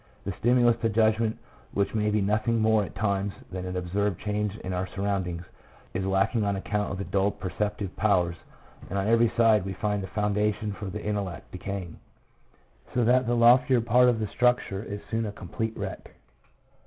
The 0.25 0.31
stimulus 0.39 0.77
to 0.81 0.89
judgment, 0.89 1.37
which 1.73 1.93
may 1.93 2.09
be 2.09 2.21
nothing 2.21 2.59
more 2.59 2.83
at 2.83 2.95
times 2.95 3.33
than 3.51 3.67
an 3.67 3.77
observed 3.77 4.19
change 4.19 4.57
in 4.61 4.73
our 4.73 4.87
surroundings, 4.87 5.43
is 5.93 6.03
lack 6.05 6.35
ing 6.35 6.43
on 6.43 6.55
account 6.55 6.91
of 6.91 6.97
the 6.97 7.03
dulled 7.03 7.39
perceptive 7.39 7.95
powers, 7.95 8.35
and 8.89 8.97
on 8.97 9.05
every 9.07 9.31
side 9.37 9.63
we 9.63 9.73
find 9.73 10.01
the 10.01 10.07
foundation 10.07 10.71
for 10.73 10.85
the 10.85 11.05
intellect 11.05 11.51
decaying, 11.51 11.99
so 12.95 13.03
that 13.03 13.27
the 13.27 13.35
loftier 13.35 13.79
part 13.79 14.09
of 14.09 14.19
the 14.19 14.25
structure 14.25 14.81
is 14.81 15.01
soon 15.11 15.27
a 15.27 15.31
complete 15.31 15.77
wreck. 15.77 16.13